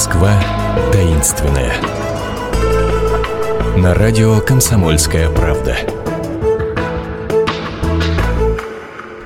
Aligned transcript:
Москва 0.00 0.42
таинственная. 0.94 1.74
На 3.76 3.92
радио 3.92 4.40
«Комсомольская 4.40 5.28
правда». 5.28 5.76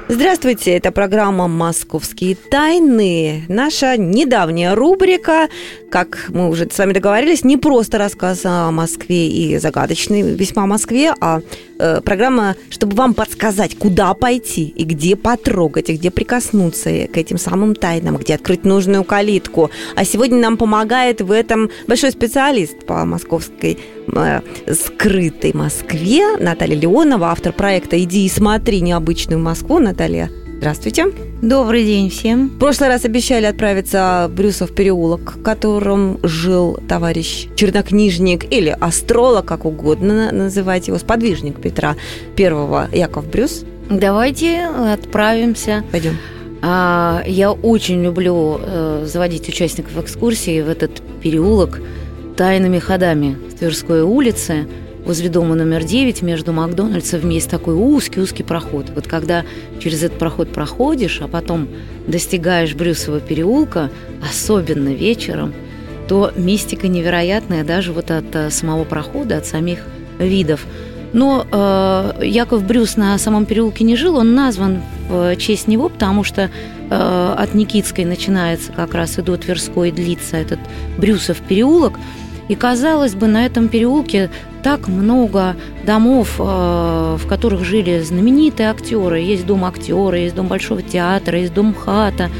Здравствуйте, 0.09 0.73
это 0.73 0.91
программа 0.91 1.47
«Московские 1.47 2.35
тайны». 2.35 3.45
Наша 3.49 3.97
недавняя 3.97 4.75
рубрика, 4.75 5.49
как 5.93 6.27
мы 6.31 6.49
уже 6.49 6.69
с 6.69 6.77
вами 6.77 6.93
договорились, 6.93 7.45
не 7.45 7.57
просто 7.57 7.99
рассказ 7.99 8.41
о 8.45 8.73
Москве 8.73 9.29
и 9.29 9.57
загадочной 9.59 10.23
весьма 10.23 10.67
Москве, 10.67 11.15
а 11.21 11.41
э, 11.79 12.01
программа, 12.01 12.57
чтобы 12.71 12.97
вам 12.97 13.15
подсказать, 13.15 13.77
куда 13.77 14.15
пойти 14.15 14.69
и 14.69 14.85
где 14.85 15.17
потрогать, 15.17 15.91
и 15.91 15.97
где 15.97 16.11
прикоснуться 16.11 16.91
к 17.07 17.17
этим 17.17 17.39
самым 17.39 17.75
тайнам, 17.75 18.17
где 18.17 18.35
открыть 18.35 18.65
нужную 18.65 19.05
калитку. 19.05 19.71
А 19.97 20.05
сегодня 20.05 20.39
нам 20.39 20.57
помогает 20.57 21.21
в 21.21 21.31
этом 21.31 21.71
большой 21.87 22.11
специалист 22.11 22.85
по 22.87 23.05
московской 23.05 23.79
э, 24.07 24.41
скрытой 24.73 25.53
Москве 25.53 26.37
Наталья 26.39 26.77
Леонова, 26.77 27.31
автор 27.31 27.53
проекта 27.53 28.03
«Иди 28.03 28.27
и 28.27 28.29
смотри 28.29 28.81
необычную 28.81 29.41
Москву». 29.41 29.79
Наталья, 29.79 30.31
здравствуйте. 30.65 31.13
Добрый 31.43 31.85
день 31.85 32.09
всем. 32.09 32.49
В 32.49 32.59
прошлый 32.59 32.89
раз 32.89 33.05
обещали 33.05 33.45
отправиться 33.45 34.29
в 34.31 34.35
Брюсов 34.35 34.75
переулок, 34.75 35.35
в 35.37 35.43
котором 35.43 36.19
жил 36.23 36.79
товарищ 36.89 37.49
чернокнижник 37.55 38.51
или 38.51 38.75
астролог, 38.81 39.45
как 39.45 39.67
угодно 39.67 40.33
называть 40.33 40.89
его, 40.89 40.97
сподвижник 40.97 41.61
Петра 41.61 41.97
Первого 42.35 42.89
Яков 42.95 43.27
Брюс. 43.29 43.67
Давайте 43.91 44.65
отправимся. 44.65 45.85
Пойдем. 45.93 46.17
А, 46.63 47.23
я 47.27 47.53
очень 47.53 48.03
люблю 48.03 48.59
э, 48.59 49.05
заводить 49.05 49.47
участников 49.47 49.99
экскурсии 49.99 50.63
в 50.63 50.71
этот 50.71 51.03
переулок 51.23 51.83
тайными 52.39 52.79
ходами 52.79 53.37
в 53.51 53.59
Тверской 53.59 54.01
улице– 54.01 54.67
возле 55.05 55.29
дома 55.29 55.55
номер 55.55 55.85
9 55.85 56.23
между 56.23 56.53
Макдональдсом 56.53 57.29
есть 57.29 57.51
такой 57.51 57.75
узкий-узкий 57.75 58.43
проход. 58.43 58.91
Вот 58.95 59.07
когда 59.07 59.45
через 59.81 60.03
этот 60.03 60.19
проход 60.19 60.53
проходишь, 60.53 61.21
а 61.21 61.29
потом 61.29 61.69
достигаешь 62.07 62.75
Брюсового 62.75 63.21
переулка, 63.21 63.91
особенно 64.29 64.89
вечером, 64.89 65.53
то 66.09 66.33
мистика 66.37 66.89
невероятная 66.89 67.65
даже 67.65 67.93
вот 67.93 68.11
от 68.11 68.35
э, 68.35 68.51
самого 68.51 68.85
прохода, 68.85 69.39
от 69.39 69.47
самих 69.47 69.81
видов. 70.19 70.67
Но 71.13 71.47
э, 71.51 72.27
Яков 72.27 72.65
Брюс 72.65 72.97
на 72.97 73.17
самом 73.19 73.47
переулке 73.47 73.85
не 73.85 73.97
жил, 73.97 74.17
он 74.17 74.35
назван 74.35 74.83
в 75.09 75.37
честь 75.37 75.69
него, 75.69 75.89
потому 75.89 76.25
что 76.25 76.51
э, 76.91 77.35
от 77.39 77.55
Никитской 77.55 78.05
начинается 78.05 78.73
как 78.73 78.95
раз 78.95 79.19
и 79.19 79.23
до 79.23 79.37
Тверской 79.37 79.93
длится 79.93 80.37
этот 80.37 80.59
Брюсов 80.99 81.39
переулок. 81.39 81.95
И 82.49 82.55
казалось 82.55 83.15
бы, 83.15 83.27
на 83.27 83.47
этом 83.47 83.69
переулке 83.69 84.31
так 84.63 84.89
много 84.89 85.57
домов, 85.87 86.37
э, 86.39 86.43
в 86.43 87.27
которых 87.27 87.65
жили 87.65 88.01
знаменитые 88.01 88.71
актеры. 88.71 89.21
Есть 89.21 89.47
дом 89.47 89.65
актера, 89.65 90.19
есть 90.19 90.35
дом 90.35 90.49
Большого 90.49 90.83
театра, 90.83 91.39
есть 91.39 91.55
дом 91.55 91.75
хата. 91.75 92.31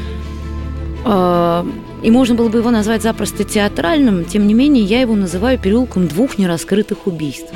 Э, 1.05 1.65
и 2.03 2.11
можно 2.11 2.35
было 2.35 2.49
бы 2.49 2.59
его 2.59 2.69
назвать 2.69 3.01
запросто 3.01 3.43
театральным, 3.43 4.25
тем 4.25 4.45
не 4.45 4.53
менее 4.53 4.83
я 4.83 5.01
его 5.01 5.15
называю 5.15 5.57
переулком 5.57 6.07
двух 6.07 6.37
нераскрытых 6.37 7.07
убийств. 7.07 7.51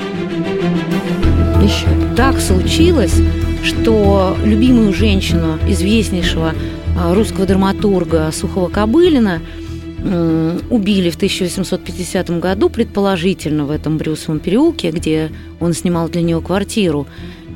Еще. 1.62 1.86
Так 2.16 2.40
случилось, 2.40 3.16
что 3.64 4.36
любимую 4.44 4.94
женщину 4.94 5.60
известнейшего 5.68 6.54
э, 6.54 7.14
русского 7.14 7.46
драматурга 7.46 8.32
Сухого 8.32 8.70
Кобылина– 8.70 9.40
убили 10.02 11.10
в 11.10 11.16
1850 11.16 12.40
году, 12.40 12.70
предположительно, 12.70 13.66
в 13.66 13.72
этом 13.72 13.98
Брюсовом 13.98 14.40
переулке, 14.40 14.92
где 14.92 15.32
он 15.60 15.74
снимал 15.74 16.08
для 16.10 16.22
нее 16.22 16.40
квартиру. 16.42 17.08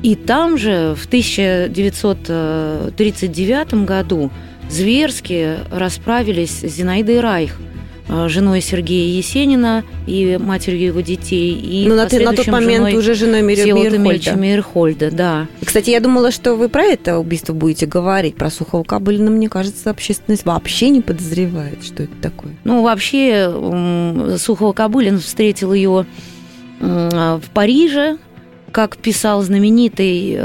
И 0.02 0.14
там 0.14 0.58
же 0.58 0.94
в 0.94 1.06
1939 1.06 3.74
году 3.86 4.30
зверски 4.68 5.54
расправились 5.70 6.60
с 6.60 6.76
Зинаидой 6.76 7.20
Райх– 7.20 7.58
женой 8.08 8.60
Сергея 8.60 9.16
Есенина 9.16 9.84
и 10.06 10.38
матерью 10.38 10.86
его 10.86 11.00
детей. 11.00 11.54
И 11.54 11.88
ну, 11.88 11.94
на, 11.94 12.04
на 12.04 12.32
тот 12.34 12.46
момент 12.48 12.94
уже 12.94 13.14
женой 13.14 13.42
Мейерхольда. 13.42 14.36
Мейерхольда, 14.36 15.10
да. 15.10 15.46
Кстати, 15.64 15.90
я 15.90 16.00
думала, 16.00 16.30
что 16.30 16.54
вы 16.54 16.68
про 16.68 16.84
это 16.84 17.18
убийство 17.18 17.52
будете 17.52 17.86
говорить, 17.86 18.36
про 18.36 18.50
Сухого 18.50 18.84
Кобылина. 18.84 19.30
Мне 19.30 19.48
кажется, 19.48 19.90
общественность 19.90 20.44
вообще 20.44 20.90
не 20.90 21.00
подозревает, 21.00 21.84
что 21.84 22.02
это 22.02 22.14
такое. 22.20 22.52
Ну, 22.64 22.82
вообще, 22.82 23.50
Сухого 24.38 24.72
Кобылин 24.72 25.18
встретил 25.18 25.72
ее 25.72 26.06
в 26.80 27.42
Париже, 27.54 28.18
как 28.72 28.96
писал 28.96 29.42
знаменитый 29.42 30.38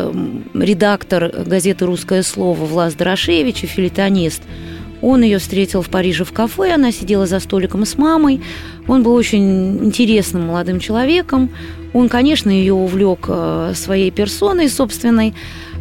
редактор 0.54 1.32
газеты 1.46 1.86
«Русское 1.86 2.24
слово» 2.24 2.64
Влас 2.66 2.94
Дорошевич 2.94 3.64
и 3.64 3.68
филитонист– 3.68 4.44
он 5.02 5.24
ее 5.24 5.40
встретил 5.40 5.82
в 5.82 5.90
Париже 5.90 6.24
в 6.24 6.32
кафе, 6.32 6.74
она 6.74 6.92
сидела 6.92 7.26
за 7.26 7.40
столиком 7.40 7.86
с 7.86 7.98
мамой. 7.98 8.42
Он 8.88 9.04
был 9.04 9.14
очень 9.14 9.86
интересным 9.86 10.48
молодым 10.48 10.80
человеком. 10.80 11.50
Он, 11.94 12.10
конечно, 12.10 12.50
ее 12.50 12.74
увлек 12.74 13.26
э, 13.28 13.74
своей 13.76 14.12
персоной 14.12 14.70
собственной, 14.70 15.34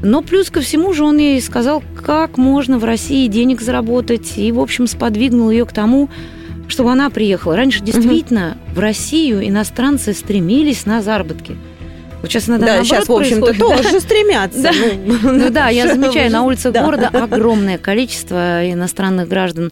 но 0.02 0.22
плюс 0.22 0.50
ко 0.50 0.60
всему 0.60 0.92
же 0.94 1.04
он 1.04 1.18
ей 1.18 1.40
сказал, 1.40 1.82
как 2.04 2.38
можно 2.38 2.78
в 2.78 2.84
России 2.84 3.26
денег 3.26 3.60
заработать, 3.60 4.38
и, 4.38 4.50
в 4.52 4.60
общем, 4.60 4.86
сподвигнул 4.86 5.50
ее 5.50 5.66
к 5.66 5.72
тому, 5.72 6.08
чтобы 6.68 6.92
она 6.92 7.10
приехала. 7.10 7.56
Раньше 7.56 7.82
действительно 7.82 8.56
угу. 8.68 8.76
в 8.76 8.78
Россию 8.78 9.46
иностранцы 9.46 10.12
стремились 10.14 10.86
на 10.86 11.02
заработки– 11.02 11.56
вот 12.20 12.30
сейчас 12.30 12.48
иногда 12.48 12.78
да, 12.78 12.84
сейчас, 12.84 13.08
в 13.08 13.12
общем-то, 13.12 13.54
тоже 13.54 14.00
стремятся. 14.00 14.62
Да. 14.62 14.72
Ну, 15.06 15.32
ну 15.32 15.50
да, 15.50 15.68
я 15.68 15.92
замечаю, 15.92 16.30
на 16.30 16.42
улицах 16.42 16.72
да. 16.72 16.84
города 16.84 17.08
огромное 17.08 17.78
количество 17.78 18.70
иностранных 18.70 19.28
граждан. 19.28 19.70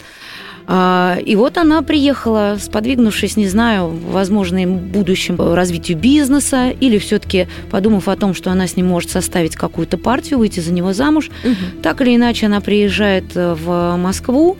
А, 0.68 1.16
и 1.24 1.36
вот 1.36 1.58
она 1.58 1.82
приехала, 1.82 2.56
сподвигнувшись, 2.60 3.36
не 3.36 3.48
знаю, 3.48 3.88
возможно, 3.88 4.66
будущем 4.66 5.36
развитию 5.38 5.96
бизнеса, 5.96 6.70
или 6.70 6.98
все-таки 6.98 7.46
подумав 7.70 8.08
о 8.08 8.16
том, 8.16 8.34
что 8.34 8.50
она 8.50 8.66
с 8.66 8.76
ним 8.76 8.86
может 8.86 9.10
составить 9.10 9.54
какую-то 9.54 9.96
партию, 9.96 10.38
выйти 10.38 10.60
за 10.60 10.72
него 10.72 10.92
замуж. 10.92 11.30
Угу. 11.44 11.82
Так 11.82 12.00
или 12.00 12.16
иначе, 12.16 12.46
она 12.46 12.60
приезжает 12.60 13.24
в 13.34 13.96
Москву. 13.96 14.56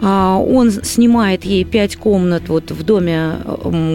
А, 0.00 0.38
он 0.38 0.70
снимает 0.70 1.44
ей 1.44 1.64
пять 1.64 1.96
комнат 1.96 2.48
вот 2.48 2.70
в 2.70 2.82
доме 2.84 3.36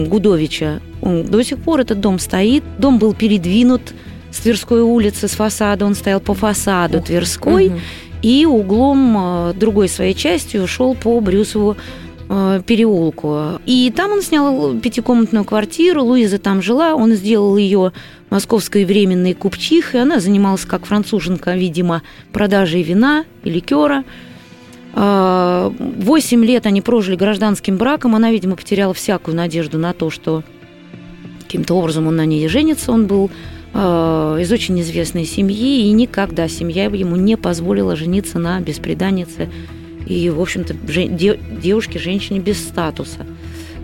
Гудовича. 0.06 0.80
Он, 1.00 1.24
до 1.24 1.42
сих 1.42 1.58
пор 1.58 1.80
этот 1.80 2.00
дом 2.00 2.18
стоит. 2.18 2.62
Дом 2.78 2.98
был 2.98 3.14
передвинут 3.14 3.94
с 4.30 4.38
Тверской 4.38 4.82
улицы, 4.82 5.28
с 5.28 5.32
фасада. 5.32 5.86
Он 5.86 5.94
стоял 5.94 6.20
по 6.20 6.34
фасаду 6.34 6.98
Ух, 6.98 7.04
Тверской. 7.04 7.68
Угу. 7.68 7.78
И 8.22 8.46
углом 8.46 9.16
а, 9.16 9.52
другой 9.52 9.88
своей 9.88 10.14
частью 10.14 10.66
шел 10.66 10.94
по 10.94 11.20
Брюсову 11.20 11.76
а, 12.28 12.60
переулку. 12.60 13.60
И 13.66 13.92
там 13.94 14.12
он 14.12 14.22
снял 14.22 14.74
пятикомнатную 14.78 15.44
квартиру, 15.44 16.02
Луиза 16.02 16.38
там 16.38 16.62
жила, 16.62 16.94
он 16.94 17.12
сделал 17.12 17.56
ее 17.56 17.92
московской 18.30 18.84
временной 18.84 19.34
купчихой, 19.34 20.02
она 20.02 20.20
занималась 20.20 20.64
как 20.64 20.86
француженка, 20.86 21.54
видимо, 21.54 22.02
продажей 22.32 22.82
вина 22.82 23.24
и 23.42 23.50
ликера. 23.50 24.04
Восемь 24.94 26.44
лет 26.44 26.66
они 26.66 26.80
прожили 26.80 27.16
гражданским 27.16 27.76
браком. 27.76 28.14
Она, 28.14 28.30
видимо, 28.30 28.54
потеряла 28.54 28.94
всякую 28.94 29.36
надежду 29.36 29.76
на 29.76 29.92
то, 29.92 30.08
что 30.08 30.44
каким-то 31.40 31.74
образом 31.74 32.06
он 32.06 32.16
на 32.16 32.24
ней 32.24 32.46
женится. 32.48 32.92
Он 32.92 33.06
был 33.06 33.30
э, 33.72 34.38
из 34.40 34.52
очень 34.52 34.80
известной 34.80 35.24
семьи, 35.24 35.86
и 35.86 35.90
никогда 35.90 36.48
семья 36.48 36.84
ему 36.84 37.16
не 37.16 37.36
позволила 37.36 37.96
жениться 37.96 38.38
на 38.38 38.60
беспреданнице 38.60 39.50
и, 40.06 40.30
в 40.30 40.40
общем-то, 40.40 40.74
девушке, 40.74 41.98
женщине 41.98 42.40
без 42.40 42.58
статуса. 42.62 43.26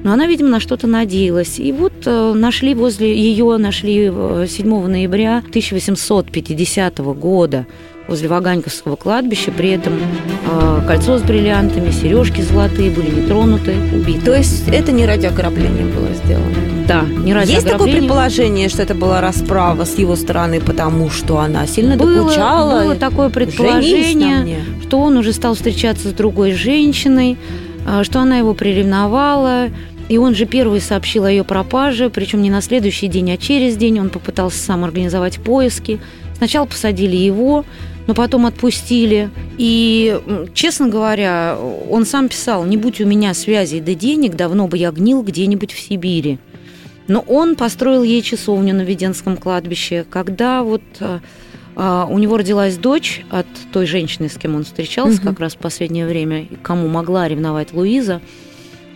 Но 0.02 0.12
она, 0.12 0.26
видимо, 0.26 0.48
на 0.48 0.60
что-то 0.60 0.86
надеялась. 0.86 1.58
И 1.58 1.72
вот 1.72 1.92
э, 2.06 2.32
нашли 2.34 2.74
возле 2.74 3.14
ее, 3.14 3.56
нашли 3.58 4.10
7 4.48 4.86
ноября 4.86 5.38
1850 5.38 6.98
года 6.98 7.66
возле 8.08 8.28
Ваганьковского 8.28 8.96
кладбища. 8.96 9.52
При 9.52 9.70
этом 9.70 9.94
э, 10.50 10.80
кольцо 10.86 11.18
с 11.18 11.22
бриллиантами, 11.22 11.90
сережки 11.90 12.40
золотые 12.40 12.90
были 12.90 13.10
не 13.10 13.26
тронуты, 13.26 13.74
убиты. 13.92 14.20
То 14.24 14.34
есть 14.34 14.68
это 14.68 14.90
не 14.90 15.06
ради 15.06 15.26
ограбления 15.26 15.86
было 15.86 16.08
сделано? 16.24 16.56
Да, 16.88 17.02
не 17.02 17.32
ради 17.32 17.52
Есть 17.52 17.68
такое 17.68 17.92
предположение, 17.92 18.68
что 18.68 18.82
это 18.82 18.96
была 18.96 19.20
расправа 19.20 19.84
с 19.84 19.96
его 19.96 20.16
стороны, 20.16 20.60
потому 20.60 21.08
что 21.08 21.38
она 21.38 21.66
сильно 21.68 21.96
было, 21.96 22.24
докучала? 22.24 22.82
Было 22.82 22.94
такое 22.96 23.28
предположение, 23.28 24.64
что 24.82 24.98
он 24.98 25.16
уже 25.16 25.32
стал 25.32 25.54
встречаться 25.54 26.08
с 26.08 26.12
другой 26.12 26.52
женщиной, 26.52 27.38
а, 27.86 28.02
что 28.02 28.18
она 28.18 28.38
его 28.38 28.54
приревновала, 28.54 29.68
и 30.10 30.18
он 30.18 30.34
же 30.34 30.44
первый 30.44 30.80
сообщил 30.80 31.24
о 31.24 31.30
ее 31.30 31.44
пропаже, 31.44 32.10
причем 32.10 32.42
не 32.42 32.50
на 32.50 32.60
следующий 32.62 33.06
день, 33.06 33.30
а 33.30 33.36
через 33.36 33.76
день. 33.76 34.00
Он 34.00 34.10
попытался 34.10 34.58
сам 34.58 34.82
организовать 34.82 35.38
поиски. 35.38 36.00
Сначала 36.36 36.66
посадили 36.66 37.14
его, 37.14 37.64
но 38.08 38.14
потом 38.14 38.46
отпустили. 38.46 39.30
И, 39.56 40.20
честно 40.52 40.88
говоря, 40.88 41.56
он 41.88 42.04
сам 42.06 42.28
писал, 42.28 42.64
не 42.64 42.76
будь 42.76 43.00
у 43.00 43.06
меня 43.06 43.32
связей 43.34 43.80
да 43.80 43.94
денег, 43.94 44.34
давно 44.34 44.66
бы 44.66 44.78
я 44.78 44.90
гнил 44.90 45.22
где-нибудь 45.22 45.72
в 45.72 45.78
Сибири. 45.78 46.40
Но 47.06 47.20
он 47.20 47.54
построил 47.54 48.02
ей 48.02 48.22
часовню 48.22 48.74
на 48.74 48.82
Веденском 48.82 49.36
кладбище, 49.36 50.04
когда 50.10 50.64
вот 50.64 50.82
а, 51.76 52.08
у 52.10 52.18
него 52.18 52.36
родилась 52.36 52.78
дочь 52.78 53.24
от 53.30 53.46
той 53.72 53.86
женщины, 53.86 54.28
с 54.28 54.36
кем 54.36 54.56
он 54.56 54.64
встречался 54.64 55.20
угу. 55.20 55.28
как 55.28 55.38
раз 55.38 55.54
в 55.54 55.58
последнее 55.58 56.08
время, 56.08 56.48
кому 56.64 56.88
могла 56.88 57.28
ревновать 57.28 57.72
Луиза. 57.72 58.20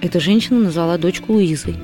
Эта 0.00 0.20
женщина 0.20 0.60
назвала 0.60 0.98
дочку 0.98 1.34
Луизой. 1.34 1.76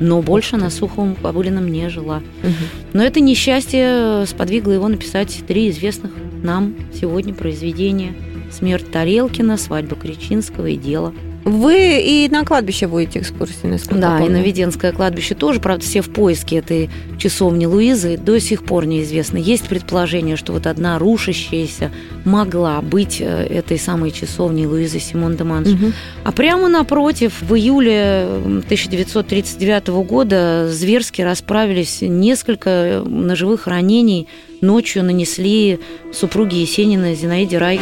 Но 0.00 0.22
больше 0.22 0.56
на 0.56 0.70
Сухом 0.70 1.16
Бабулином 1.20 1.68
не 1.70 1.88
жила. 1.90 2.22
Угу. 2.42 2.52
Но 2.92 3.02
это 3.02 3.20
несчастье 3.20 4.24
сподвигло 4.26 4.72
его 4.72 4.88
написать 4.88 5.42
три 5.46 5.70
известных 5.70 6.12
нам 6.42 6.74
сегодня 6.94 7.34
произведения 7.34 8.14
«Смерть 8.50 8.90
Тарелкина», 8.90 9.56
«Свадьба 9.56 9.96
Кричинского» 9.96 10.66
и 10.66 10.76
«Дело». 10.76 11.12
Вы 11.44 12.02
и 12.02 12.28
на 12.28 12.44
кладбище 12.44 12.86
водите 12.86 13.20
экскурсии, 13.20 13.66
насколько 13.66 14.00
Да, 14.02 14.18
помню. 14.18 14.26
и 14.26 14.38
на 14.38 14.42
Веденское 14.42 14.92
кладбище 14.92 15.34
тоже, 15.34 15.60
правда, 15.60 15.82
все 15.82 16.02
в 16.02 16.10
поиске 16.10 16.56
этой 16.56 16.90
часовни 17.16 17.64
Луизы 17.64 18.18
до 18.18 18.38
сих 18.38 18.64
пор 18.64 18.84
неизвестно. 18.84 19.38
Есть 19.38 19.66
предположение, 19.66 20.36
что 20.36 20.52
вот 20.52 20.66
одна 20.66 20.98
рушащаяся 20.98 21.90
могла 22.28 22.80
быть 22.80 23.20
э, 23.20 23.46
этой 23.46 23.78
самой 23.78 24.10
часовней 24.10 24.66
Луизы 24.66 25.00
Симон 25.00 25.36
де 25.36 25.44
Манш. 25.44 25.68
Угу. 25.68 25.92
А 26.24 26.32
прямо 26.32 26.68
напротив, 26.68 27.32
в 27.40 27.54
июле 27.54 28.26
1939 28.44 29.88
года 29.88 30.68
зверски 30.70 31.22
расправились 31.22 31.98
несколько 32.02 33.02
ножевых 33.04 33.66
ранений 33.66 34.28
ночью 34.60 35.04
нанесли 35.04 35.80
супруги 36.12 36.56
Есенина 36.56 37.14
Зинаиде 37.14 37.58
Рай. 37.58 37.80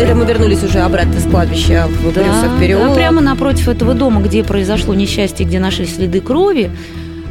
Это 0.00 0.14
мы 0.14 0.24
вернулись 0.24 0.62
уже 0.62 0.80
обратно 0.80 1.20
с 1.20 1.24
кладбища 1.24 1.88
в 1.88 2.14
да, 2.14 2.22
Брюсов 2.22 2.60
переулок. 2.60 2.88
Да, 2.88 2.94
прямо 2.94 3.20
напротив 3.20 3.68
этого 3.68 3.94
дома, 3.94 4.20
где 4.22 4.44
произошло 4.44 4.94
несчастье, 4.94 5.46
где 5.46 5.58
нашли 5.58 5.86
следы 5.86 6.20
крови, 6.20 6.70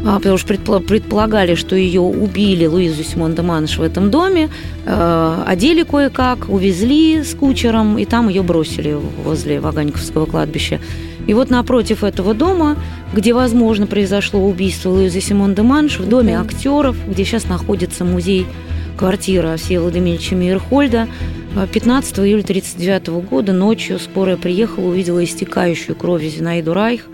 потому 0.04 0.38
что 0.38 0.80
предполагали, 0.80 1.56
что 1.56 1.76
ее 1.76 2.02
убили 2.02 2.66
Луизу 2.66 3.04
Симон 3.04 3.36
де 3.36 3.42
Манш 3.42 3.78
в 3.78 3.82
этом 3.82 4.10
доме, 4.10 4.50
э, 4.86 5.44
одели 5.46 5.84
кое-как, 5.84 6.50
увезли 6.50 7.24
с 7.24 7.36
кучером, 7.36 7.98
и 7.98 8.06
там 8.06 8.30
ее 8.30 8.42
бросили 8.42 8.98
возле 9.24 9.60
Ваганьковского 9.60 10.26
кладбища. 10.26 10.80
И 11.28 11.34
вот 11.34 11.50
напротив 11.50 12.04
этого 12.04 12.34
дома, 12.34 12.78
где, 13.14 13.34
возможно, 13.34 13.86
произошло 13.86 14.40
убийство 14.40 14.90
Луизы 14.90 15.22
Симон 15.22 15.54
де 15.54 15.62
Манш, 15.62 16.00
в 16.00 16.10
доме 16.10 16.40
актеров, 16.40 16.98
где 17.08 17.24
сейчас 17.24 17.48
находится 17.48 18.04
музей 18.04 18.48
квартира 18.98 19.56
Всеволода 19.58 20.00
Мельча 20.00 20.36
Мейерхольда, 20.36 21.08
15 21.74 22.20
июля 22.20 22.42
1939 22.42 23.30
года 23.30 23.52
ночью 23.52 24.00
скорая 24.00 24.38
приехала, 24.38 24.88
увидела 24.88 25.24
истекающую 25.24 25.96
кровью 25.96 26.30
Зинаиду 26.30 26.74
Райх, 26.74 27.08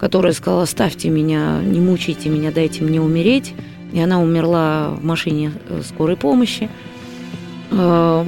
которая 0.00 0.32
сказала, 0.32 0.64
ставьте 0.64 1.10
меня, 1.10 1.60
не 1.62 1.78
мучайте 1.78 2.30
меня, 2.30 2.50
дайте 2.50 2.82
мне 2.82 3.00
умереть. 3.00 3.52
И 3.92 4.00
она 4.00 4.22
умерла 4.22 4.90
в 4.90 5.04
машине 5.04 5.52
э, 5.68 5.82
скорой 5.86 6.16
помощи. 6.16 6.70
Э, 7.70 8.24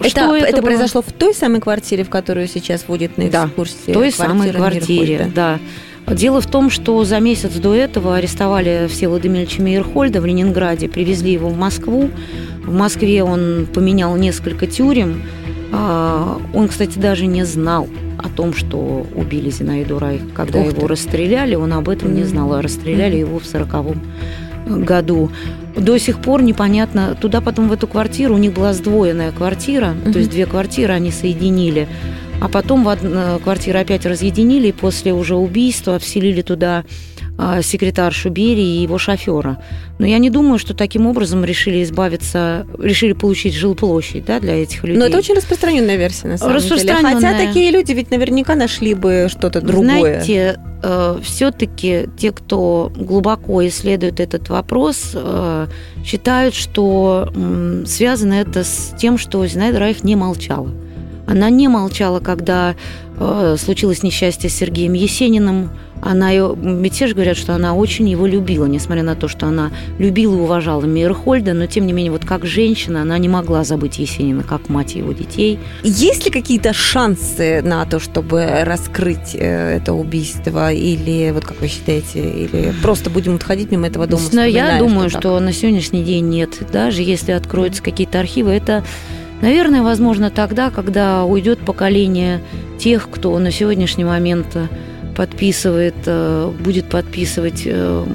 это, 0.00 0.08
что 0.10 0.36
это, 0.36 0.46
это 0.46 0.62
произошло 0.62 1.00
в 1.00 1.12
той 1.12 1.32
самой 1.34 1.60
квартире, 1.60 2.04
в 2.04 2.10
которую 2.10 2.46
сейчас 2.46 2.86
водит 2.88 3.16
на 3.16 3.28
экскурсии? 3.28 3.86
Да, 3.86 3.92
в 3.92 3.94
той 3.94 4.12
самой 4.12 4.52
квартире, 4.52 5.30
да. 5.34 5.58
Дело 6.06 6.42
в 6.42 6.46
том, 6.46 6.68
что 6.68 7.02
за 7.04 7.18
месяц 7.20 7.52
до 7.54 7.74
этого 7.74 8.16
арестовали 8.16 8.86
Всеволода 8.90 9.26
Емельевича 9.26 9.62
Мейерхольда 9.62 10.20
в 10.20 10.26
Ленинграде, 10.26 10.90
привезли 10.90 11.32
его 11.32 11.48
в 11.48 11.56
Москву. 11.56 12.10
В 12.62 12.74
Москве 12.74 13.22
он 13.22 13.66
поменял 13.72 14.14
несколько 14.16 14.66
тюрем. 14.66 15.22
А, 15.72 16.38
он, 16.52 16.68
кстати, 16.68 16.98
даже 16.98 17.24
не 17.24 17.44
знал 17.44 17.88
о 18.18 18.28
том, 18.28 18.54
что 18.54 19.06
убили 19.14 19.50
Зинаиду 19.50 19.98
Райх. 19.98 20.22
Когда 20.34 20.60
Ух 20.60 20.66
его 20.66 20.82
ты. 20.82 20.88
расстреляли, 20.88 21.54
он 21.54 21.72
об 21.72 21.88
этом 21.88 22.14
не 22.14 22.24
знал, 22.24 22.54
а 22.54 22.62
расстреляли 22.62 23.16
его 23.16 23.38
в 23.38 23.46
сороковом 23.46 24.00
году. 24.66 25.30
До 25.76 25.98
сих 25.98 26.20
пор 26.20 26.42
непонятно. 26.42 27.16
Туда 27.20 27.40
потом 27.40 27.68
в 27.68 27.72
эту 27.72 27.86
квартиру, 27.86 28.34
у 28.34 28.38
них 28.38 28.52
была 28.54 28.72
сдвоенная 28.72 29.32
квартира, 29.32 29.94
угу. 30.04 30.12
то 30.12 30.18
есть 30.18 30.30
две 30.30 30.46
квартиры 30.46 30.92
они 30.92 31.10
соединили. 31.10 31.88
А 32.40 32.48
потом 32.48 32.84
в 32.84 32.88
одну, 32.88 33.10
э, 33.12 33.38
квартиру 33.42 33.78
опять 33.78 34.06
разъединили, 34.06 34.68
и 34.68 34.72
после 34.72 35.12
уже 35.12 35.36
убийства 35.36 35.98
вселили 35.98 36.42
туда 36.42 36.84
секретаршу 37.62 38.30
Берии 38.30 38.78
и 38.78 38.82
его 38.82 38.98
шофера. 38.98 39.58
Но 39.98 40.06
я 40.06 40.18
не 40.18 40.30
думаю, 40.30 40.58
что 40.58 40.74
таким 40.74 41.06
образом 41.06 41.44
решили 41.44 41.82
избавиться, 41.82 42.66
решили 42.78 43.12
получить 43.12 43.54
жилплощадь 43.54 44.24
да, 44.24 44.40
для 44.40 44.62
этих 44.62 44.82
людей. 44.84 44.98
Но 44.98 45.06
это 45.06 45.18
очень 45.18 45.34
распространенная 45.34 45.96
версия, 45.96 46.28
на 46.28 46.38
самом 46.38 46.58
деле. 46.58 46.78
Хотя 47.02 47.38
такие 47.38 47.70
люди 47.70 47.92
ведь 47.92 48.10
наверняка 48.10 48.54
нашли 48.54 48.94
бы 48.94 49.28
что-то 49.30 49.60
другое. 49.60 50.22
Знаете, 50.22 50.60
э, 50.82 51.18
все-таки 51.22 52.08
те, 52.18 52.32
кто 52.32 52.92
глубоко 52.96 53.66
исследует 53.66 54.20
этот 54.20 54.48
вопрос, 54.48 55.12
э, 55.14 55.66
считают, 56.04 56.54
что 56.54 57.32
связано 57.86 58.34
это 58.34 58.64
с 58.64 58.94
тем, 58.98 59.18
что 59.18 59.46
Зинаида 59.46 59.78
Райх 59.78 60.04
не 60.04 60.16
молчала. 60.16 60.70
Она 61.26 61.50
не 61.50 61.68
молчала, 61.68 62.20
когда 62.20 62.74
э, 63.18 63.56
случилось 63.58 64.02
несчастье 64.02 64.50
с 64.50 64.54
Сергеем 64.54 64.92
Есениным. 64.92 65.70
Она 66.02 66.32
же 66.32 67.14
говорят, 67.14 67.38
что 67.38 67.54
она 67.54 67.74
очень 67.74 68.06
его 68.08 68.26
любила, 68.26 68.66
несмотря 68.66 69.02
на 69.02 69.14
то, 69.14 69.26
что 69.26 69.46
она 69.46 69.70
любила 69.98 70.34
и 70.34 70.40
уважала 70.40 70.84
Мейерхольда, 70.84 71.54
но 71.54 71.66
тем 71.66 71.86
не 71.86 71.94
менее, 71.94 72.12
вот 72.12 72.26
как 72.26 72.44
женщина, 72.44 73.00
она 73.00 73.16
не 73.16 73.28
могла 73.28 73.64
забыть 73.64 73.98
Есенина, 73.98 74.42
как 74.42 74.68
мать 74.68 74.96
его 74.96 75.12
детей. 75.12 75.58
Есть 75.82 76.26
ли 76.26 76.30
какие-то 76.30 76.74
шансы 76.74 77.62
на 77.62 77.86
то, 77.86 78.00
чтобы 78.00 78.46
раскрыть 78.64 79.34
э, 79.34 79.76
это 79.76 79.94
убийство, 79.94 80.70
или 80.70 81.30
вот 81.32 81.46
как 81.46 81.58
вы 81.62 81.68
считаете, 81.68 82.20
или 82.20 82.74
просто 82.82 83.08
будем 83.08 83.36
отходить 83.36 83.70
мимо 83.70 83.86
этого 83.86 84.06
дома? 84.06 84.24
Но 84.32 84.44
я 84.44 84.78
думаю, 84.78 85.08
что, 85.08 85.20
что 85.20 85.40
на 85.40 85.54
сегодняшний 85.54 86.02
день 86.02 86.28
нет. 86.28 86.50
Даже 86.70 87.00
если 87.00 87.32
откроются 87.32 87.82
какие-то 87.82 88.20
архивы, 88.20 88.50
это 88.50 88.84
Наверное, 89.44 89.82
возможно 89.82 90.30
тогда, 90.30 90.70
когда 90.70 91.26
уйдет 91.26 91.58
поколение 91.58 92.40
тех, 92.78 93.10
кто 93.10 93.38
на 93.38 93.50
сегодняшний 93.50 94.04
момент 94.04 94.46
подписывает, 95.14 95.94
э, 96.06 96.50
будет 96.60 96.86
подписывать 96.86 97.64
э, 97.66 98.06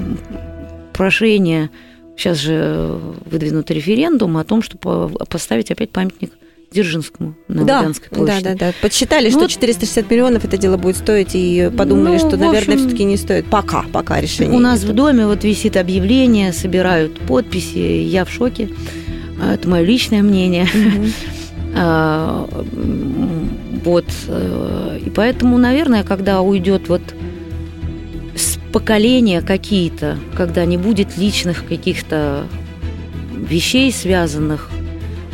прошение, 0.92 1.70
сейчас 2.16 2.36
же 2.38 2.98
выдвинут 3.26 3.70
референдум 3.70 4.38
о 4.38 4.44
том, 4.44 4.60
чтобы 4.60 5.08
поставить 5.26 5.70
опять 5.70 5.90
памятник 5.90 6.32
Дзержинскому 6.72 7.36
на 7.46 7.64
да, 7.64 7.78
Лубянской 7.78 8.08
площади. 8.08 8.42
Да, 8.42 8.50
да, 8.50 8.58
да. 8.58 8.72
Подсчитали, 8.82 9.30
ну, 9.30 9.38
что 9.38 9.48
460 9.48 10.10
миллионов 10.10 10.44
это 10.44 10.56
дело 10.56 10.78
будет 10.78 10.96
стоить, 10.96 11.30
и 11.34 11.70
подумали, 11.78 12.18
ну, 12.20 12.28
что, 12.28 12.36
наверное, 12.38 12.76
все-таки 12.76 13.04
не 13.04 13.16
стоит. 13.16 13.46
Пока, 13.46 13.84
пока 13.92 14.20
решение. 14.20 14.56
У 14.56 14.58
нас 14.58 14.82
в 14.82 14.92
доме 14.92 15.28
вот 15.28 15.44
висит 15.44 15.76
объявление, 15.76 16.52
собирают 16.52 17.20
подписи, 17.20 17.78
я 17.78 18.24
в 18.24 18.30
шоке. 18.30 18.68
А, 19.40 19.54
это 19.54 19.68
мое 19.68 19.82
личное 19.82 20.22
мнение. 20.22 20.66
А, 21.72 22.48
вот. 23.84 24.06
Э, 24.26 24.98
и 25.06 25.08
поэтому, 25.08 25.56
наверное, 25.56 26.02
когда 26.02 26.40
уйдет 26.40 26.88
вот 26.88 27.00
с 28.34 28.58
поколения 28.72 29.40
какие-то, 29.40 30.18
когда 30.36 30.64
не 30.64 30.76
будет 30.76 31.16
личных 31.16 31.64
каких-то 31.64 32.44
вещей, 33.32 33.92
связанных 33.92 34.68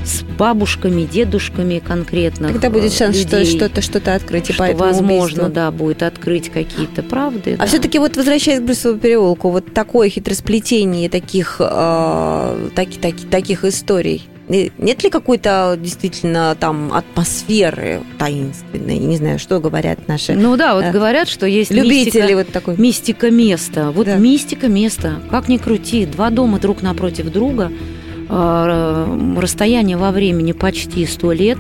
с 0.07 0.23
бабушками, 0.23 1.03
дедушками 1.03 1.79
конкретно. 1.79 2.49
Когда 2.49 2.71
будет 2.71 2.93
шанс 2.93 3.17
людей, 3.17 3.45
что 3.45 3.57
что-то 3.57 3.83
что-то 3.83 4.15
открыть, 4.15 4.51
и 4.51 4.53
что, 4.53 4.73
возможно, 4.75 5.45
убийству. 5.45 5.49
да, 5.49 5.71
будет 5.71 6.03
открыть 6.03 6.51
какие-то 6.51 7.03
правды. 7.03 7.55
А 7.55 7.63
да. 7.63 7.67
все-таки 7.67 7.99
вот 7.99 8.17
возвращаясь 8.17 8.61
к 8.61 8.63
Брюсову 8.63 8.99
переулку, 8.99 9.51
вот 9.51 9.73
такое 9.75 10.09
хитросплетение 10.09 11.09
таких, 11.09 11.57
э, 11.59 12.69
таки, 12.75 12.99
таки, 12.99 13.27
таких 13.27 13.65
историй, 13.65 14.23
нет 14.49 15.03
ли 15.03 15.11
какой-то 15.11 15.77
действительно 15.81 16.57
там 16.59 16.93
атмосферы 16.93 18.03
таинственной? 18.19 18.99
Не 18.99 19.17
знаю, 19.17 19.39
что 19.41 19.59
говорят 19.59 20.07
наши. 20.07 20.35
Ну 20.35 20.57
да, 20.57 20.75
вот 20.75 20.85
э, 20.85 20.93
говорят, 20.93 21.29
что 21.29 21.47
есть 21.47 21.73
любители 21.73 22.21
мистика, 22.21 22.37
вот 22.37 22.53
такой. 22.53 22.77
Мистика 22.77 23.31
места. 23.31 23.91
Вот 23.91 24.07
да. 24.07 24.17
мистика 24.17 24.69
места. 24.69 25.21
Как 25.31 25.49
ни 25.49 25.57
крути, 25.57 26.07
два 26.07 26.31
дома 26.31 26.61
друг 26.61 26.83
напротив 26.83 27.33
друга, 27.33 27.73
э, 27.73 28.06
расстояние 28.29 29.97
во 29.97 30.11
времени 30.11 30.53
почти 30.53 31.07
сто 31.07 31.33
лет. 31.33 31.59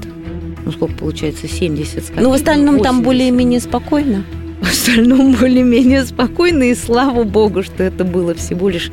Ну 0.65 0.73
сколько 0.73 0.95
получается, 0.95 1.47
70 1.47 2.17
Ну 2.17 2.31
в 2.31 2.35
остальном 2.35 2.77
80. 2.77 2.83
там 2.83 3.03
более-менее 3.03 3.61
спокойно. 3.61 4.25
В 4.61 4.69
остальном 4.69 5.33
более-менее 5.33 6.05
спокойно, 6.05 6.65
и 6.65 6.75
слава 6.75 7.25
богу, 7.25 7.63
что 7.63 7.85
это 7.85 8.05
было 8.05 8.35
всего 8.35 8.69
лишь 8.71 8.91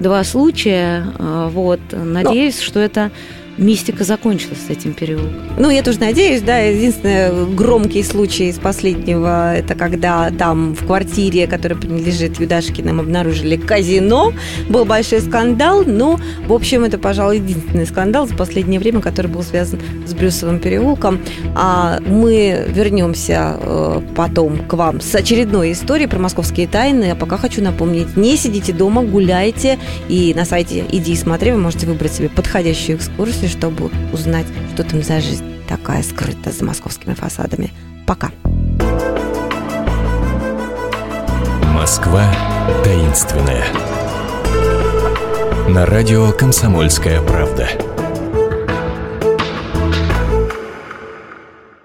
два 0.00 0.24
случая. 0.24 1.06
А, 1.18 1.48
вот. 1.48 1.80
Надеюсь, 1.92 2.58
Но... 2.58 2.64
что 2.64 2.80
это 2.80 3.10
мистика 3.58 4.04
закончилась 4.04 4.58
с 4.66 4.70
этим 4.70 4.92
переулком. 4.92 5.32
Ну, 5.58 5.70
я 5.70 5.82
тоже 5.82 6.00
надеюсь, 6.00 6.42
да, 6.42 6.58
единственный 6.58 7.54
громкий 7.54 8.02
случай 8.02 8.48
из 8.48 8.58
последнего, 8.58 9.54
это 9.54 9.74
когда 9.74 10.30
там 10.30 10.74
в 10.74 10.86
квартире, 10.86 11.46
которая 11.46 11.78
принадлежит 11.78 12.40
Юдашкиным, 12.40 13.00
обнаружили 13.00 13.56
казино, 13.56 14.32
был 14.68 14.84
большой 14.84 15.20
скандал, 15.20 15.84
но, 15.84 16.18
в 16.46 16.52
общем, 16.52 16.84
это, 16.84 16.98
пожалуй, 16.98 17.38
единственный 17.38 17.86
скандал 17.86 18.26
за 18.26 18.34
последнее 18.34 18.80
время, 18.80 19.00
который 19.00 19.28
был 19.28 19.42
связан 19.42 19.80
с 20.06 20.14
Брюсовым 20.14 20.58
переулком. 20.58 21.20
А 21.54 22.00
мы 22.00 22.66
вернемся 22.68 23.56
э, 23.60 24.00
потом 24.16 24.58
к 24.66 24.72
вам 24.74 25.00
с 25.00 25.14
очередной 25.14 25.72
историей 25.72 26.08
про 26.08 26.18
московские 26.18 26.66
тайны, 26.66 27.10
а 27.12 27.14
пока 27.14 27.36
хочу 27.36 27.62
напомнить, 27.62 28.16
не 28.16 28.36
сидите 28.36 28.72
дома, 28.72 29.02
гуляйте, 29.02 29.78
и 30.08 30.32
на 30.34 30.44
сайте 30.44 30.84
«Иди 30.90 31.12
и 31.12 31.16
смотри» 31.16 31.52
вы 31.52 31.58
можете 31.58 31.86
выбрать 31.86 32.12
себе 32.12 32.28
подходящую 32.28 32.98
экскурсию, 32.98 33.43
экскурсию, 33.44 33.50
чтобы 33.50 33.90
узнать, 34.12 34.46
что 34.74 34.84
там 34.84 35.02
за 35.02 35.20
жизнь 35.20 35.44
такая 35.68 36.02
скрыта 36.02 36.50
за 36.50 36.64
московскими 36.64 37.14
фасадами. 37.14 37.72
Пока. 38.06 38.30
Москва 41.72 42.24
таинственная. 42.82 43.64
На 45.68 45.86
радио 45.86 46.30
«Комсомольская 46.32 47.20
правда». 47.22 47.93